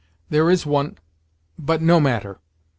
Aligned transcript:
There 0.31 0.49
is 0.49 0.65
one 0.65 0.97
but 1.59 1.79
no 1.79 1.99
matter. 1.99 2.39